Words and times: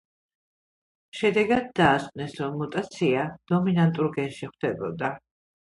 შედეგად 1.17 1.67
დაასკვნეს, 1.81 2.33
რომ 2.41 2.57
მუტაცია 2.63 3.29
დომინანტურ 3.55 4.11
გენში 4.19 4.53
ხდებოდა. 4.57 5.17